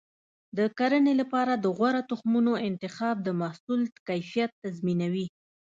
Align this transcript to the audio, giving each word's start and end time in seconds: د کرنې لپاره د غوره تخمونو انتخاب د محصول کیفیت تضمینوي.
د 0.57 0.59
کرنې 0.77 1.13
لپاره 1.21 1.53
د 1.63 1.65
غوره 1.77 2.01
تخمونو 2.09 2.51
انتخاب 2.69 3.15
د 3.23 3.29
محصول 3.41 3.81
کیفیت 4.07 4.51
تضمینوي. 4.63 5.25